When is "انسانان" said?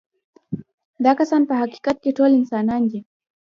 2.39-2.81